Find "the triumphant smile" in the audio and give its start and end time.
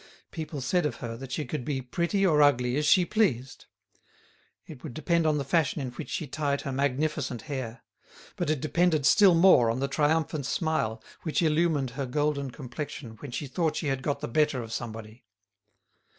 9.79-11.03